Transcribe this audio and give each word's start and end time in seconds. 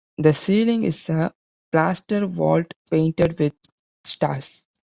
The 0.17 0.33
ceiling 0.33 0.81
is 0.83 1.07
a 1.09 1.29
plaster 1.71 2.25
vault 2.25 2.73
painted 2.89 3.37
with 3.39 3.53
stars. 4.03 4.65